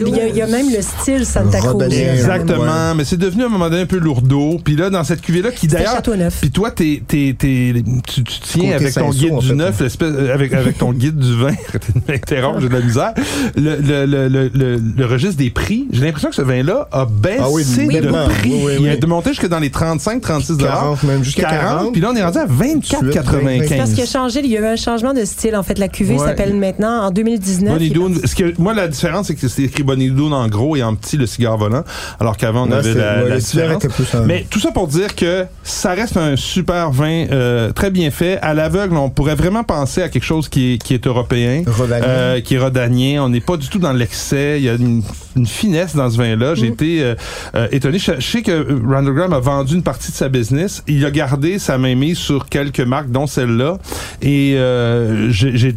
[0.08, 1.72] Il y, a, il y a même le style Santa Cruz.
[2.12, 4.58] Exactement, mais c'est devenu à un moment donné un peu lourdeau.
[4.64, 5.96] Puis là, dans cette cuvée-là, qui C'était d'ailleurs...
[6.40, 7.74] Puis toi, t'es, t'es, t'es-
[8.06, 11.18] tu, tu tiens avec ton guide du fait, neuf, l'espèce, euh, avec, avec ton guide
[11.18, 11.52] du vin.
[12.08, 13.12] M'interrompre, j'ai de la misère.
[13.56, 17.04] Le, le, le, le, le, le registre des prix, j'ai l'impression que ce vin-là a
[17.06, 17.62] baissé Ah oui,
[18.00, 18.52] de prix.
[18.94, 20.74] Il a monté jusque dans les 35, 36 dollars.
[20.80, 21.92] 40, même jusqu'à 40.
[21.92, 23.94] Puis là, on est rendu à C'est parce 24,95.
[23.94, 25.56] qu'il a changé, il y a eu un changement de style.
[25.56, 26.26] En fait, la cuvée Ouais.
[26.26, 27.72] s'appelle maintenant, en 2019.
[27.74, 28.12] Bonnie Doon.
[28.24, 30.94] Ce que, moi, la différence, c'est que c'est écrit Bonnie Doon en gros et en
[30.94, 31.82] petit le cigare volant,
[32.20, 33.84] alors qu'avant, on avait la, ouais, différence.
[33.86, 38.10] plus Mais tout ça pour dire que ça reste un super vin euh, très bien
[38.10, 38.38] fait.
[38.40, 42.40] À l'aveugle, on pourrait vraiment penser à quelque chose qui est, qui est européen, euh,
[42.40, 43.22] qui est rhodanien.
[43.22, 44.58] On n'est pas du tout dans l'excès.
[44.58, 45.02] Il y a une,
[45.36, 46.54] une finesse dans ce vin-là.
[46.54, 47.14] J'ai été euh,
[47.54, 47.98] euh, étonné.
[47.98, 50.82] Je, je sais que Randall Graham a vendu une partie de sa business.
[50.86, 53.78] Il a gardé sa main mise sur quelques marques, dont celle-là.
[54.22, 55.30] Et euh,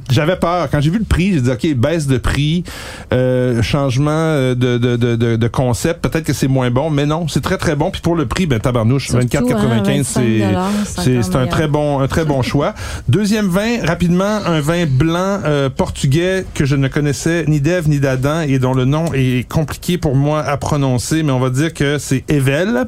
[0.09, 0.69] j'avais peur.
[0.71, 2.63] Quand j'ai vu le prix, j'ai dit, OK, baisse de prix,
[3.13, 6.01] euh, changement euh, de, de, de, de, concept.
[6.01, 7.91] Peut-être que c'est moins bon, mais non, c'est très, très bon.
[7.91, 10.39] Puis pour le prix, ben tabarnouche, Surtout, 24,95, hein, c'est
[11.03, 12.73] 25 c'est un très bon un très bon choix.
[13.07, 17.99] Deuxième vin, rapidement, un vin blanc euh, portugais que je ne connaissais ni d'Ève ni
[17.99, 21.73] d'Adam et dont le nom est compliqué pour moi à prononcer, mais on va dire
[21.73, 22.87] que c'est Evel.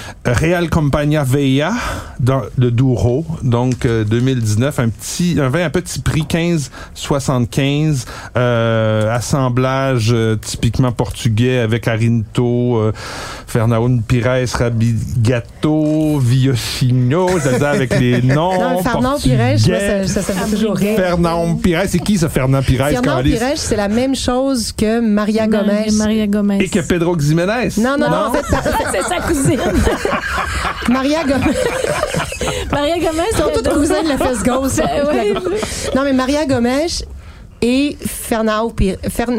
[0.23, 1.73] Real Compagnia Veia
[2.19, 8.05] dans le Douro, donc euh, 2019, un petit un vin à petit prix 15,75
[8.37, 12.91] euh, assemblage euh, typiquement portugais avec Arinto, euh,
[13.47, 19.55] Fernão Pires, Rabigato, Viocino, c'est-à-dire avec les noms Non, Fernand portugais.
[19.57, 20.97] Pirèche, moi, ça, ça, ça me fait toujours rire.
[20.97, 23.23] Fernand Pires, c'est qui ça Fernand Pires Fernand?
[23.23, 25.87] Pirèche, c'est la même chose que Maria Gomez.
[25.93, 26.59] Maria Gomez.
[26.61, 27.69] Et que Pedro Ximénez?
[27.79, 28.45] Non, non, non, en fait,
[28.91, 29.59] c'est sa cousine.
[30.89, 31.57] Maria Gomez.
[32.71, 33.23] Maria Gomez.
[33.31, 34.71] Ils sont toutes cousines la fesse gauche.
[35.95, 37.03] Non, mais Maria Gomes
[37.61, 37.97] et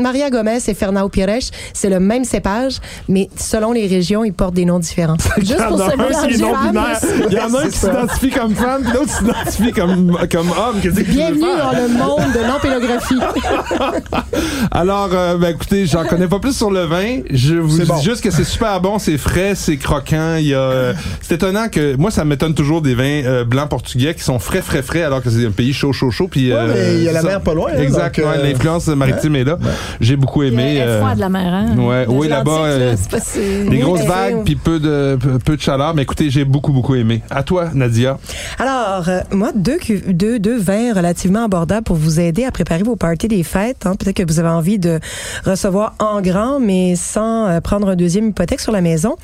[0.01, 1.39] Maria Gomez et Fernão Pires,
[1.73, 2.77] c'est le même cépage,
[3.09, 5.17] mais selon les régions, ils portent des noms différents.
[5.39, 6.39] Juste pour Il y en se a un qui est mélanger.
[6.39, 7.01] non-binaire.
[7.31, 10.81] Il y en a un qui s'identifie comme femme, puis l'autre s'identifie comme, comme homme.
[10.83, 13.19] Que Bienvenue dans le monde de l'empélographie.
[14.71, 17.21] Alors, euh, ben, écoutez, j'en connais pas plus sur le vin.
[17.31, 18.01] Je vous dis bon.
[18.01, 20.37] juste que c'est super bon, c'est frais, c'est croquant.
[20.39, 23.69] Il y a, euh, c'est étonnant que moi, ça m'étonne toujours des vins euh, blancs
[23.69, 26.29] portugais qui sont frais, frais, frais, alors que c'est un pays chaud, chaud, chaud.
[26.29, 28.87] Puis Ouais, mais il y a la ça- mer pas loin, hein, Donc, ouais, L'influence
[28.89, 29.59] maritime est là.
[30.01, 30.77] J'ai beaucoup aimé.
[30.77, 31.77] Est euh, froide, la mer, hein?
[31.79, 35.61] ouais, oui, là-bas, euh, C'est pas si- des grosses vagues, puis peu de peu, de
[35.61, 35.95] chaleur.
[35.95, 37.23] Mais écoutez, j'ai beaucoup, beaucoup aimé.
[37.31, 38.19] À toi, Nadia.
[38.59, 42.97] Alors, euh, moi, deux, deux, deux vins relativement abordables pour vous aider à préparer vos
[42.97, 43.87] parties des fêtes.
[43.87, 43.95] hein.
[43.97, 45.01] Peut-être que vous avez envie de
[45.45, 49.17] recevoir en grand, mais sans euh, prendre un deuxième hypothèque sur la maison.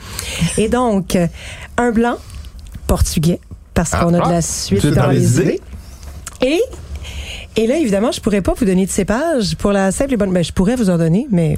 [0.57, 1.17] Et donc,
[1.77, 2.17] un blanc
[2.87, 3.41] portugais,
[3.75, 5.43] parce Ah, qu'on a ah, de la suite c'est dans, dans les les idées.
[5.43, 5.61] idées.
[6.57, 6.61] Et
[7.57, 10.33] Et là, évidemment, je pourrais pas vous donner de cépage pour la simple et bonne.
[10.33, 11.57] Ben, je pourrais vous en donner, mais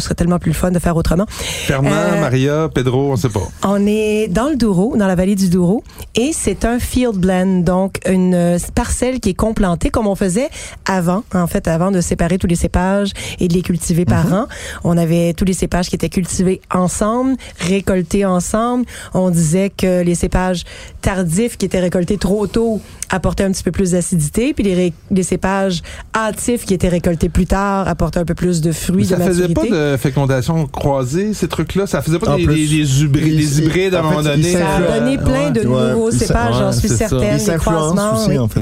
[0.06, 1.26] serait tellement plus le fun de faire autrement.
[1.28, 3.46] Fernand, Euh, Maria, Pedro, on sait pas.
[3.64, 5.82] On est dans le Douro, dans la vallée du Douro,
[6.14, 10.48] et c'est un field blend, donc une euh, parcelle qui est complantée comme on faisait
[10.84, 14.46] avant, en fait, avant de séparer tous les cépages et de les cultiver par an.
[14.82, 18.84] On avait tous les cépages qui étaient cultivés ensemble, récoltés ensemble.
[19.12, 20.64] On disait que les cépages
[21.00, 22.80] tardifs qui étaient récoltés trop tôt
[23.10, 25.82] apportaient un petit peu plus d'acidité, puis les, cépages
[26.14, 29.54] hâtifs qui étaient récoltés plus tard apportaient un peu plus de fruits, ça de maturité.
[29.54, 31.86] pas de fécondation croisée, ces trucs-là?
[31.86, 34.10] Ça faisait pas des, plus, des, des hybrides, il- des il- hybrides à un en
[34.10, 34.52] moment donné?
[34.52, 37.38] Ça a donné plein de Ouais, nouveaux cépages, j'en suis certaine.
[37.38, 38.38] Des croisements, aussi, oui.
[38.38, 38.60] en fait.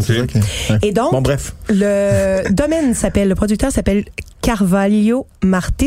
[0.82, 1.54] Et donc, Bon, bref.
[1.68, 4.04] le domaine s'appelle, le producteur s'appelle
[4.40, 5.86] Carvalho Martins.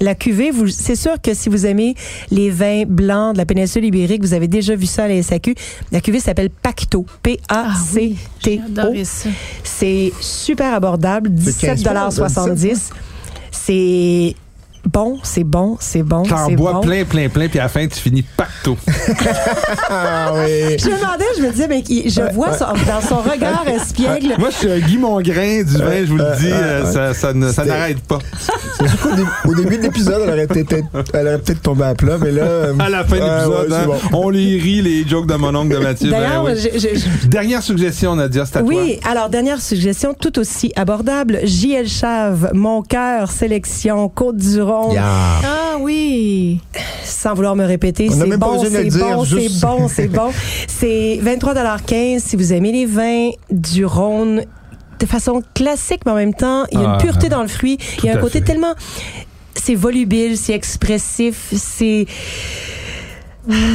[0.00, 1.94] La cuvée, vous, c'est sûr que si vous aimez
[2.30, 5.54] les vins blancs de la péninsule ibérique, vous avez déjà vu ça à la SAQ.
[5.90, 7.06] La cuvée s'appelle Pacto.
[7.48, 9.04] Ah oui, P-A-C-T-O.
[9.04, 9.28] ça.
[9.64, 12.90] c'est super abordable, C'est 17,70
[13.50, 14.34] C'est
[14.86, 16.80] bon, c'est bon, c'est bon, T'en bois bon.
[16.80, 18.76] plein, plein, plein, puis à la fin, tu finis pacto.
[19.88, 20.76] Ah oui.
[20.78, 24.34] Je me demandais, je me disais, mais qui- je vois son- dans son regard espiègle.
[24.38, 27.14] Moi, je suis un Guy Mongrain du vin, je vous le euh, dis, euh, euh,
[27.14, 28.18] ça, ça n'arrête pas.
[28.80, 30.70] Dé- au début de l'épisode, elle aurait peut-être
[31.14, 32.46] elle aurait peut-être tombé à plat, mais là.
[32.78, 34.18] À la fin de l'épisode, ouais, hein, bon.
[34.26, 36.10] on les rit, les jokes de mon oncle de Mathieu.
[36.10, 36.52] ben D'ailleurs, oui.
[36.56, 38.68] je- je- je- Dernière suggestion, Nadia, c'est à toi.
[38.68, 41.40] Oui, alors dernière suggestion, tout aussi abordable.
[41.44, 44.08] JL Chave, Mon cœur, sélection,
[44.92, 45.40] Yeah.
[45.44, 46.60] Ah oui.
[47.04, 50.30] Sans vouloir me répéter, c'est bon, c'est bon, c'est bon, c'est bon.
[50.66, 54.44] C'est 23,15 si vous aimez les vins du Rhône
[54.98, 57.48] de façon classique, mais en même temps, il y a Ah, une pureté dans le
[57.48, 57.78] fruit.
[57.98, 58.44] Il y a un côté fait.
[58.44, 58.74] tellement...
[59.54, 62.06] C'est volubile, c'est expressif, c'est...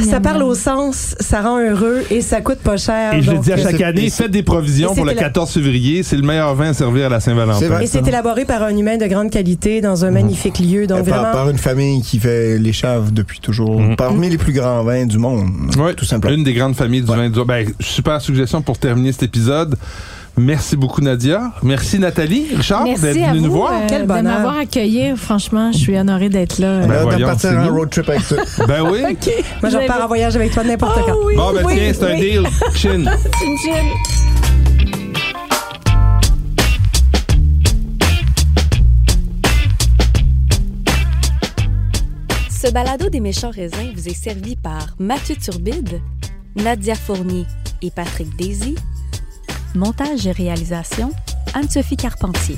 [0.08, 3.14] Ça parle au sens, ça rend heureux et ça coûte pas cher.
[3.14, 5.28] Et je le dis à euh, chaque année, faites des provisions pour le c'était la-
[5.28, 6.02] 14 février.
[6.02, 7.80] C'est le meilleur vin à servir à la Saint-Valentin.
[7.80, 10.86] Et c'est élaboré par un humain de grande qualité dans un magnifique lieu.
[10.86, 13.80] Donc par, vraiment, par une famille qui fait les chaves depuis toujours.
[13.80, 13.96] Mhm.
[13.96, 15.48] Parmi les plus grands vins du monde.
[15.78, 16.34] Ouais, Tout simplement.
[16.34, 17.16] Une des grandes familles du Ouais.
[17.16, 19.76] vin du Ben, super suggestion pour terminer cet épisode.
[20.38, 21.52] Merci beaucoup, Nadia.
[21.62, 22.48] Merci, Nathalie.
[22.54, 23.72] Richard, d'être venu vous nous voir.
[23.72, 24.22] euh, Quel de bonheur.
[24.22, 25.16] m'avoir accueilli.
[25.16, 26.80] Franchement, je suis honorée d'être là.
[26.86, 27.74] Ben de voyons, partir c'est en nous.
[27.74, 28.36] road trip avec ça.
[28.66, 29.00] Ben oui.
[29.62, 31.26] moi, je repars en voyage avec toi n'importe Oh quand.
[31.26, 32.20] oui, Bon, ben Oui, tiens, c'est un oui.
[32.20, 32.42] deal.
[32.74, 33.04] Chin.
[33.04, 33.84] Chin, chin.
[42.50, 46.00] Ce balado des méchants raisins vous est servi par Mathieu Turbide,
[46.56, 47.44] Nadia Fournier
[47.82, 48.76] et Patrick Daisy.
[49.76, 51.12] Montage et réalisation,
[51.52, 52.56] Anne-Sophie Carpentier.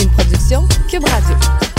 [0.00, 1.71] Une production Cube Radio.